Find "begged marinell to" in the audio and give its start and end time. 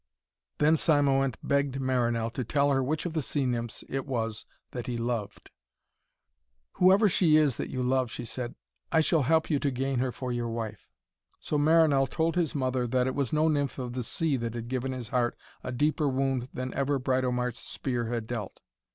1.43-2.43